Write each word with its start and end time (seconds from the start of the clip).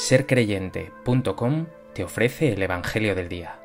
sercreyente.com 0.00 1.66
te 1.92 2.02
ofrece 2.02 2.54
el 2.54 2.62
Evangelio 2.62 3.14
del 3.14 3.28
Día. 3.28 3.60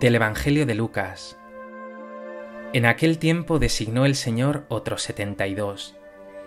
Del 0.00 0.16
Evangelio 0.16 0.66
de 0.66 0.74
Lucas. 0.74 1.38
En 2.72 2.86
aquel 2.86 3.18
tiempo 3.18 3.60
designó 3.60 4.04
el 4.04 4.16
Señor 4.16 4.64
otros 4.68 5.02
setenta 5.02 5.46
y 5.46 5.54
dos, 5.54 5.94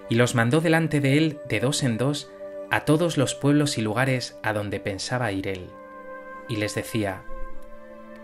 y 0.09 0.15
los 0.15 0.35
mandó 0.35 0.59
delante 0.59 0.99
de 0.99 1.17
él 1.17 1.39
de 1.47 1.61
dos 1.61 1.83
en 1.83 1.97
dos 1.97 2.29
a 2.69 2.81
todos 2.81 3.17
los 3.17 3.33
pueblos 3.33 3.77
y 3.77 3.81
lugares 3.81 4.37
a 4.43 4.51
donde 4.51 4.81
pensaba 4.81 5.31
ir 5.31 5.47
él, 5.47 5.69
y 6.49 6.57
les 6.57 6.75
decía, 6.75 7.23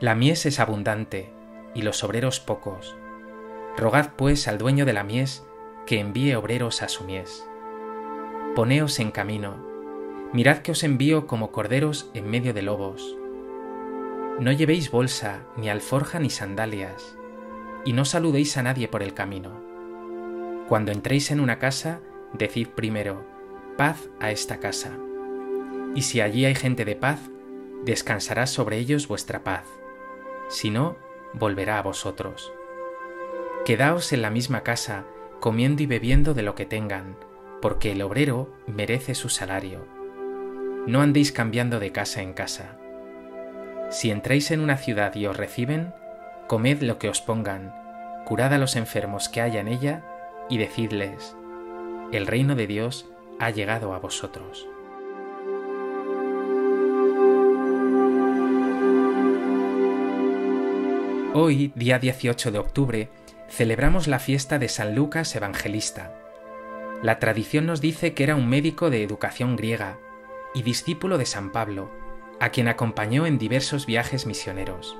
La 0.05 0.13
mies 0.13 0.45
es 0.45 0.59
abundante, 0.59 1.31
y 1.73 1.81
los 1.81 2.03
obreros 2.03 2.39
pocos. 2.39 2.95
Rogad 3.75 4.11
pues 4.15 4.47
al 4.47 4.59
dueño 4.59 4.85
de 4.85 4.93
la 4.93 5.03
mies 5.03 5.43
que 5.87 5.99
envíe 5.99 6.35
obreros 6.35 6.83
a 6.83 6.89
su 6.89 7.05
mies. 7.05 7.43
Poneos 8.53 8.99
en 8.99 9.09
camino, 9.09 9.55
mirad 10.31 10.59
que 10.59 10.73
os 10.73 10.83
envío 10.83 11.25
como 11.25 11.51
corderos 11.51 12.11
en 12.13 12.29
medio 12.29 12.53
de 12.53 12.61
lobos. 12.61 13.17
No 14.39 14.51
llevéis 14.51 14.91
bolsa, 14.91 15.41
ni 15.57 15.69
alforja, 15.69 16.19
ni 16.19 16.29
sandalias, 16.29 17.17
y 17.83 17.93
no 17.93 18.05
saludéis 18.05 18.57
a 18.57 18.61
nadie 18.61 18.87
por 18.87 19.01
el 19.01 19.15
camino. 19.15 19.59
Cuando 20.69 20.91
entréis 20.91 21.31
en 21.31 21.39
una 21.39 21.57
casa, 21.57 21.99
decid 22.31 22.67
primero, 22.67 23.25
paz 23.75 24.07
a 24.19 24.29
esta 24.29 24.59
casa. 24.59 24.91
Y 25.95 26.03
si 26.03 26.21
allí 26.21 26.45
hay 26.45 26.53
gente 26.53 26.85
de 26.85 26.95
paz, 26.95 27.21
descansará 27.85 28.45
sobre 28.45 28.77
ellos 28.77 29.07
vuestra 29.07 29.43
paz. 29.43 29.65
Si 30.48 30.70
no, 30.70 30.96
volverá 31.34 31.79
a 31.79 31.82
vosotros. 31.82 32.54
Quedaos 33.65 34.13
en 34.13 34.21
la 34.21 34.29
misma 34.29 34.62
casa, 34.62 35.05
comiendo 35.40 35.84
y 35.84 35.85
bebiendo 35.85 36.34
de 36.34 36.43
lo 36.43 36.55
que 36.55 36.65
tengan, 36.65 37.18
porque 37.62 37.91
el 37.91 38.02
obrero 38.02 38.54
merece 38.68 39.15
su 39.15 39.29
salario. 39.29 39.87
No 40.87 41.02
andéis 41.02 41.32
cambiando 41.32 41.79
de 41.79 41.91
casa 41.91 42.21
en 42.21 42.34
casa. 42.34 42.77
Si 43.90 44.12
entráis 44.12 44.52
en 44.52 44.60
una 44.60 44.77
ciudad 44.77 45.15
y 45.15 45.26
os 45.26 45.35
reciben, 45.35 45.93
comed 46.48 46.82
lo 46.82 46.99
que 46.99 47.09
os 47.09 47.21
pongan, 47.21 47.74
curad 48.26 48.54
a 48.54 48.57
los 48.57 48.76
enfermos 48.76 49.30
que 49.30 49.41
haya 49.41 49.62
en 49.62 49.68
ella, 49.68 50.04
y 50.49 50.57
decidles, 50.59 51.35
el 52.12 52.27
reino 52.27 52.55
de 52.55 52.68
Dios 52.68 53.09
ha 53.40 53.49
llegado 53.49 53.93
a 53.93 53.99
vosotros. 53.99 54.68
Hoy, 61.37 61.73
día 61.75 61.99
18 61.99 62.53
de 62.53 62.59
octubre, 62.59 63.09
celebramos 63.49 64.07
la 64.07 64.19
fiesta 64.19 64.57
de 64.57 64.69
San 64.69 64.95
Lucas 64.95 65.35
Evangelista. 65.35 66.17
La 67.03 67.19
tradición 67.19 67.66
nos 67.66 67.81
dice 67.81 68.13
que 68.13 68.23
era 68.23 68.38
un 68.38 68.47
médico 68.47 68.89
de 68.89 69.03
educación 69.03 69.57
griega 69.57 69.97
y 70.53 70.61
discípulo 70.61 71.17
de 71.17 71.25
San 71.25 71.51
Pablo, 71.51 71.91
a 72.39 72.51
quien 72.51 72.69
acompañó 72.69 73.25
en 73.25 73.38
diversos 73.38 73.85
viajes 73.85 74.25
misioneros. 74.25 74.97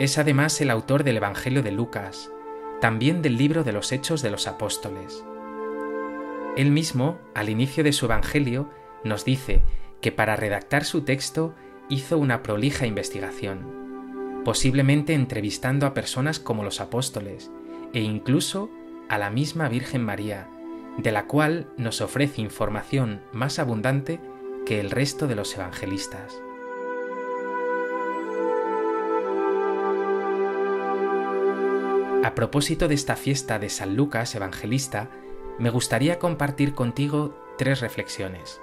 Es 0.00 0.16
además 0.16 0.58
el 0.62 0.70
autor 0.70 1.04
del 1.04 1.18
Evangelio 1.18 1.62
de 1.62 1.72
Lucas, 1.72 2.30
también 2.80 3.20
del 3.20 3.36
libro 3.36 3.64
de 3.64 3.72
los 3.72 3.92
Hechos 3.92 4.22
de 4.22 4.30
los 4.30 4.46
Apóstoles. 4.46 5.22
Él 6.56 6.70
mismo, 6.70 7.18
al 7.34 7.50
inicio 7.50 7.84
de 7.84 7.92
su 7.92 8.06
Evangelio, 8.06 8.70
nos 9.04 9.26
dice 9.26 9.60
que 10.00 10.10
para 10.10 10.36
redactar 10.36 10.86
su 10.86 11.02
texto 11.02 11.54
hizo 11.90 12.16
una 12.16 12.42
prolija 12.42 12.86
investigación, 12.86 13.77
posiblemente 14.44 15.14
entrevistando 15.14 15.86
a 15.86 15.94
personas 15.94 16.38
como 16.38 16.64
los 16.64 16.80
apóstoles 16.80 17.50
e 17.92 18.00
incluso 18.00 18.70
a 19.08 19.18
la 19.18 19.30
misma 19.30 19.68
Virgen 19.68 20.04
María, 20.04 20.48
de 20.96 21.12
la 21.12 21.26
cual 21.26 21.66
nos 21.76 22.00
ofrece 22.00 22.40
información 22.40 23.20
más 23.32 23.58
abundante 23.58 24.20
que 24.66 24.80
el 24.80 24.90
resto 24.90 25.26
de 25.26 25.34
los 25.34 25.54
evangelistas. 25.56 26.42
A 32.24 32.34
propósito 32.34 32.88
de 32.88 32.94
esta 32.94 33.16
fiesta 33.16 33.58
de 33.58 33.70
San 33.70 33.96
Lucas 33.96 34.34
Evangelista, 34.34 35.08
me 35.58 35.70
gustaría 35.70 36.18
compartir 36.18 36.74
contigo 36.74 37.34
tres 37.56 37.80
reflexiones. 37.80 38.60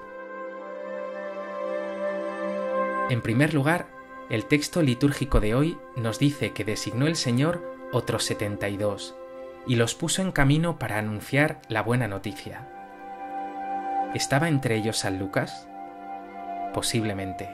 En 3.10 3.22
primer 3.22 3.54
lugar, 3.54 3.95
el 4.30 4.46
texto 4.46 4.82
litúrgico 4.82 5.40
de 5.40 5.54
hoy 5.54 5.78
nos 5.96 6.18
dice 6.20 6.52
que 6.52 6.64
designó 6.64 7.08
el 7.08 7.16
Señor 7.16 7.64
otros 7.92 8.24
72 8.26 9.16
y 9.68 9.76
los 9.76 9.96
puso 9.96 10.22
en 10.22 10.32
camino 10.32 10.80
para 10.80 10.98
anunciar 10.98 11.62
la 11.70 11.82
buena 11.82 12.08
noticia. 12.08 12.68
¿Estaba 14.14 14.48
entre 14.48 14.76
ellos 14.76 14.98
San 14.98 15.20
Lucas? 15.20 15.68
posiblemente. 16.74 17.48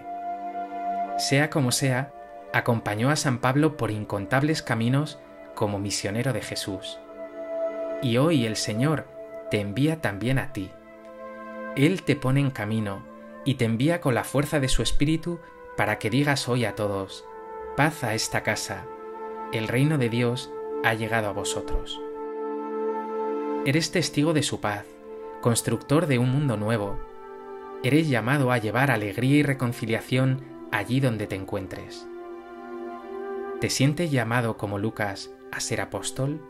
Sea 1.19 1.51
como 1.51 1.71
sea, 1.71 2.11
acompañó 2.53 3.11
a 3.11 3.15
San 3.15 3.38
Pablo 3.38 3.77
por 3.77 3.91
incontables 3.91 4.63
caminos 4.63 5.19
como 5.53 5.77
misionero 5.77 6.33
de 6.33 6.41
Jesús. 6.41 6.99
Y 8.01 8.17
hoy 8.17 8.47
el 8.47 8.55
Señor 8.55 9.07
te 9.51 9.59
envía 9.59 10.01
también 10.01 10.39
a 10.39 10.53
ti. 10.53 10.71
Él 11.75 12.01
te 12.01 12.15
pone 12.15 12.39
en 12.39 12.49
camino 12.49 13.05
y 13.45 13.55
te 13.55 13.65
envía 13.65 14.01
con 14.01 14.15
la 14.15 14.23
fuerza 14.23 14.59
de 14.59 14.69
su 14.69 14.81
Espíritu 14.81 15.39
para 15.81 15.97
que 15.97 16.12
digas 16.12 16.47
hoy 16.47 16.64
a 16.64 16.75
todos, 16.75 17.25
paz 17.75 18.03
a 18.03 18.14
esta 18.14 18.44
casa, 18.44 18.86
el 19.52 19.68
reino 19.68 19.97
de 19.97 20.09
Dios 20.09 20.52
ha 20.84 20.94
llegado 20.94 21.28
a 21.28 21.31
vosotros. 21.31 22.00
Eres 23.66 23.90
testigo 23.90 24.34
de 24.34 24.44
su 24.44 24.62
paz, 24.62 24.86
constructor 25.42 26.06
de 26.06 26.19
un 26.19 26.30
mundo 26.30 26.56
nuevo, 26.56 27.00
eres 27.81 28.08
llamado 28.08 28.52
a 28.52 28.59
llevar 28.59 28.92
alegría 28.92 29.38
y 29.38 29.42
reconciliación 29.42 30.46
allí 30.72 31.00
donde 31.00 31.25
te 31.25 31.36
encuentres. 31.36 32.06
¿Te 33.59 33.72
sientes 33.72 34.12
llamado 34.12 34.58
como 34.58 34.78
Lucas 34.78 35.31
a 35.52 35.59
ser 35.62 35.81
apóstol? 35.81 36.42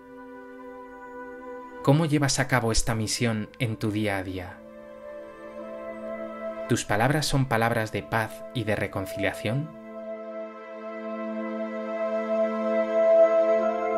¿Cómo 1.83 2.05
llevas 2.05 2.39
a 2.39 2.49
cabo 2.49 2.73
esta 2.73 2.95
misión 2.95 3.47
en 3.59 3.77
tu 3.77 3.91
día 3.91 4.17
a 4.17 4.23
día? 4.23 4.60
¿Tus 6.71 6.85
palabras 6.85 7.25
son 7.25 7.47
palabras 7.47 7.91
de 7.91 8.01
paz 8.01 8.45
y 8.53 8.63
de 8.63 8.77
reconciliación? 8.77 9.69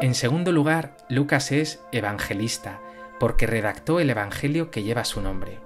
En 0.02 0.16
segundo 0.16 0.52
lugar, 0.52 0.98
Lucas 1.08 1.52
es 1.52 1.84
evangelista, 1.92 2.82
porque 3.20 3.46
redactó 3.46 4.00
el 4.00 4.10
Evangelio 4.10 4.72
que 4.72 4.82
lleva 4.82 5.06
su 5.06 5.22
nombre. 5.22 5.60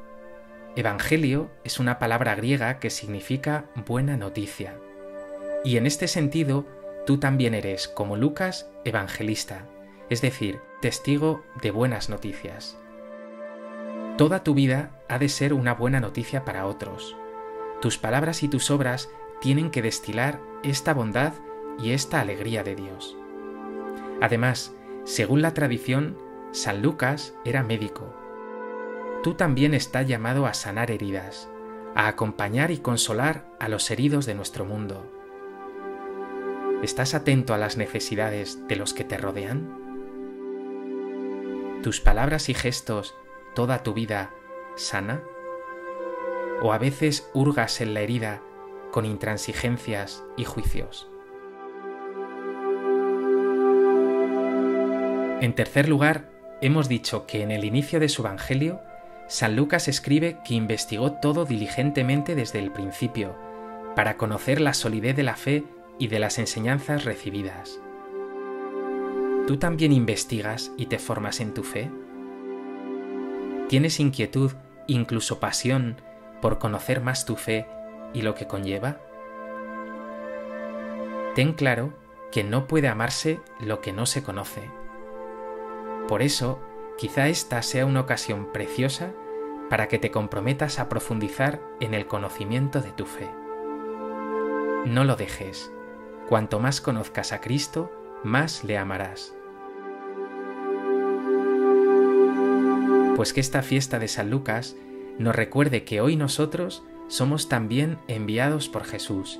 Evangelio 0.75 1.49
es 1.63 1.79
una 1.79 1.97
palabra 1.97 2.35
griega 2.35 2.77
que 2.77 2.89
significa 2.89 3.63
buena 3.85 4.17
noticia. 4.17 4.75
Y 5.63 5.77
en 5.77 5.85
este 5.85 6.09
sentido, 6.09 6.67
tú 7.05 7.19
también 7.19 7.53
eres, 7.53 7.87
como 7.87 8.17
Lucas, 8.17 8.69
evangelista, 8.83 9.65
es 10.09 10.21
decir, 10.21 10.59
testigo 10.81 11.45
de 11.61 11.71
buenas 11.71 12.09
noticias. 12.09 12.77
Toda 14.17 14.43
tu 14.43 14.53
vida 14.53 14.91
ha 15.07 15.19
de 15.19 15.29
ser 15.29 15.53
una 15.53 15.73
buena 15.73 15.99
noticia 15.99 16.43
para 16.43 16.65
otros. 16.65 17.15
Tus 17.81 17.97
palabras 17.97 18.43
y 18.43 18.47
tus 18.47 18.71
obras 18.71 19.09
tienen 19.41 19.69
que 19.69 19.81
destilar 19.81 20.41
esta 20.63 20.93
bondad 20.93 21.33
y 21.79 21.91
esta 21.91 22.19
alegría 22.19 22.63
de 22.63 22.75
Dios. 22.75 23.15
Además, 24.21 24.73
según 25.03 25.41
la 25.41 25.53
tradición, 25.53 26.17
San 26.51 26.81
Lucas 26.81 27.35
era 27.45 27.61
médico 27.61 28.27
tú 29.27 29.33
también 29.33 29.73
estás 29.73 30.07
llamado 30.07 30.45
a 30.45 30.53
sanar 30.53 30.89
heridas, 30.89 31.49
a 31.95 32.07
acompañar 32.07 32.71
y 32.71 32.77
consolar 32.77 33.45
a 33.59 33.67
los 33.67 33.91
heridos 33.91 34.25
de 34.25 34.35
nuestro 34.35 34.63
mundo. 34.63 35.05
¿Estás 36.81 37.13
atento 37.13 37.53
a 37.53 37.57
las 37.57 37.75
necesidades 37.75 38.65
de 38.69 38.77
los 38.77 38.93
que 38.93 39.03
te 39.03 39.17
rodean? 39.17 39.67
¿Tus 41.83 41.99
palabras 41.99 42.47
y 42.47 42.53
gestos, 42.53 43.15
toda 43.57 43.81
tu 43.81 43.95
vida, 43.95 44.29
sana? 44.75 45.23
¿O 46.61 46.73
a 46.73 46.77
veces 46.77 47.27
hurgas 47.33 47.81
en 47.81 47.95
la 47.95 48.01
herida 48.01 48.39
con 48.91 49.03
intransigencias 49.03 50.23
y 50.37 50.43
juicios? 50.43 51.09
En 55.41 55.55
tercer 55.55 55.89
lugar, 55.89 56.29
hemos 56.61 56.87
dicho 56.87 57.25
que 57.25 57.41
en 57.41 57.49
el 57.49 57.65
inicio 57.65 57.99
de 57.99 58.09
su 58.09 58.21
Evangelio 58.21 58.79
San 59.27 59.55
Lucas 59.55 59.87
escribe 59.87 60.37
que 60.45 60.53
investigó 60.53 61.13
todo 61.13 61.43
diligentemente 61.43 62.35
desde 62.35 62.59
el 62.59 62.71
principio, 62.71 63.35
para 63.95 64.17
conocer 64.17 64.61
la 64.61 64.75
solidez 64.75 65.15
de 65.15 65.23
la 65.23 65.35
fe 65.35 65.63
y 65.97 66.09
de 66.09 66.19
las 66.19 66.37
enseñanzas 66.37 67.05
recibidas. 67.05 67.79
¿Tú 69.47 69.57
también 69.57 69.93
investigas 69.93 70.71
y 70.77 70.85
te 70.85 70.99
formas 70.99 71.39
en 71.39 71.55
tu 71.55 71.63
fe? 71.63 71.89
¿Tienes 73.69 73.99
inquietud, 73.99 74.53
incluso 74.87 75.39
pasión, 75.39 76.01
por 76.41 76.59
conocer 76.59 77.01
más 77.01 77.25
tu 77.25 77.35
fe 77.35 77.67
y 78.13 78.21
lo 78.21 78.35
que 78.35 78.47
conlleva? 78.47 78.99
ten 81.37 81.53
claro 81.53 81.93
que 82.31 82.43
no 82.43 82.65
puede 82.65 82.87
amarse 82.87 83.39
lo 83.59 83.79
que 83.79 83.93
no 83.93 84.07
se 84.07 84.23
conoce. 84.23 84.71
Por 86.07 86.23
eso, 86.23 86.59
quizá 86.97 87.27
esta 87.27 87.61
sea 87.61 87.85
una 87.85 87.99
ocasión 87.99 88.51
preciosa 88.51 89.13
para 89.69 89.87
que 89.87 89.99
te 89.99 90.09
comprometas 90.09 90.79
a 90.79 90.89
profundizar 90.89 91.61
en 91.79 91.93
el 91.93 92.07
conocimiento 92.07 92.81
de 92.81 92.91
tu 92.91 93.05
fe. 93.05 93.29
No 94.87 95.03
lo 95.03 95.15
dejes. 95.15 95.71
Cuanto 96.27 96.59
más 96.59 96.81
conozcas 96.81 97.31
a 97.31 97.39
Cristo, 97.39 97.91
más 98.23 98.63
le 98.63 98.79
amarás. 98.79 99.36
Pues 103.17 103.33
que 103.33 103.39
esta 103.39 103.63
fiesta 103.63 103.97
de 103.97 104.07
San 104.07 104.29
Lucas 104.29 104.75
nos 105.17 105.35
recuerde 105.35 105.83
que 105.83 106.01
hoy 106.01 106.15
nosotros 106.15 106.83
somos 107.07 107.49
también 107.49 107.97
enviados 108.07 108.69
por 108.69 108.83
Jesús, 108.83 109.39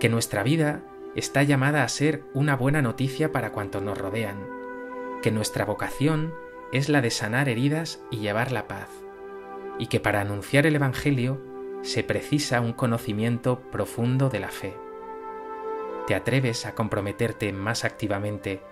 que 0.00 0.08
nuestra 0.08 0.42
vida 0.42 0.82
está 1.14 1.44
llamada 1.44 1.84
a 1.84 1.88
ser 1.88 2.24
una 2.34 2.56
buena 2.56 2.82
noticia 2.82 3.30
para 3.30 3.52
cuantos 3.52 3.80
nos 3.80 3.96
rodean, 3.96 4.44
que 5.22 5.30
nuestra 5.30 5.64
vocación 5.64 6.34
es 6.72 6.88
la 6.88 7.00
de 7.00 7.12
sanar 7.12 7.48
heridas 7.48 8.00
y 8.10 8.16
llevar 8.16 8.50
la 8.50 8.66
paz, 8.66 8.88
y 9.78 9.86
que 9.86 10.00
para 10.00 10.20
anunciar 10.20 10.66
el 10.66 10.74
Evangelio 10.74 11.40
se 11.82 12.02
precisa 12.02 12.60
un 12.60 12.72
conocimiento 12.72 13.60
profundo 13.70 14.30
de 14.30 14.40
la 14.40 14.48
fe. 14.48 14.74
¿Te 16.08 16.16
atreves 16.16 16.66
a 16.66 16.74
comprometerte 16.74 17.52
más 17.52 17.84
activamente 17.84 18.62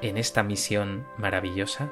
en 0.00 0.16
esta 0.16 0.44
misión 0.44 1.08
maravillosa? 1.18 1.90